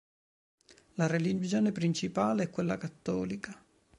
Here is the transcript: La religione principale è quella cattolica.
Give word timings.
La 0.95 1.05
religione 1.05 1.71
principale 1.71 2.45
è 2.45 2.49
quella 2.49 2.75
cattolica. 2.79 3.63